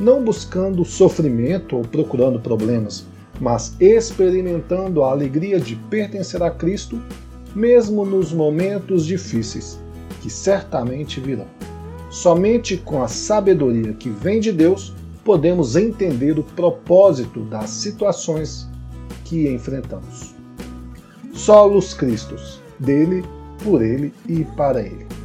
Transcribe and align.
não 0.00 0.22
buscando 0.22 0.84
sofrimento 0.84 1.76
ou 1.76 1.82
procurando 1.82 2.40
problemas, 2.40 3.06
mas 3.40 3.74
experimentando 3.80 5.02
a 5.02 5.10
alegria 5.10 5.60
de 5.60 5.76
pertencer 5.76 6.42
a 6.42 6.50
Cristo, 6.50 7.00
mesmo 7.54 8.04
nos 8.04 8.32
momentos 8.32 9.06
difíceis, 9.06 9.78
que 10.20 10.30
certamente 10.30 11.20
virão. 11.20 11.46
Somente 12.10 12.76
com 12.76 13.02
a 13.02 13.08
sabedoria 13.08 13.92
que 13.92 14.08
vem 14.08 14.40
de 14.40 14.50
Deus 14.52 14.94
podemos 15.24 15.76
entender 15.76 16.38
o 16.38 16.42
propósito 16.42 17.40
das 17.40 17.68
situações 17.68 18.66
que 19.24 19.48
enfrentamos. 19.52 20.34
Solos 21.34 21.92
Cristos, 21.92 22.62
dele, 22.78 23.22
por 23.62 23.82
ele 23.82 24.12
e 24.26 24.44
para 24.44 24.80
ele. 24.80 25.17